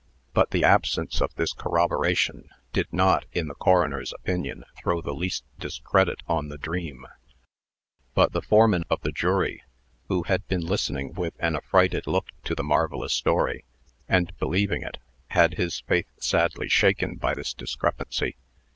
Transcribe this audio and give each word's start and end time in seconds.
But 0.33 0.49
the 0.49 0.63
absence 0.63 1.21
of 1.21 1.31
this 1.35 1.53
corroboration 1.53 2.49
did 2.73 2.91
not, 2.91 3.25
in 3.33 3.47
the 3.47 3.53
coroner's 3.53 4.11
opinion, 4.13 4.63
throw 4.75 4.99
the 4.99 5.13
least 5.13 5.43
discredit 5.59 6.23
on 6.27 6.49
the 6.49 6.57
dream. 6.57 7.05
But 8.15 8.31
the 8.31 8.41
foreman 8.41 8.83
of 8.89 9.01
the 9.01 9.11
jury, 9.11 9.61
who 10.07 10.23
had 10.23 10.47
been 10.47 10.65
listening 10.65 11.13
with 11.13 11.35
an 11.37 11.55
affrighted 11.55 12.07
look 12.07 12.25
to 12.45 12.55
the 12.55 12.63
marvellous 12.63 13.13
story, 13.13 13.63
and 14.09 14.35
believing 14.39 14.81
it, 14.81 14.97
had 15.27 15.53
his 15.59 15.81
faith 15.81 16.07
sadly 16.17 16.67
shaken 16.67 17.17
by 17.17 17.35
this 17.35 17.53
discrepancy. 17.53 18.37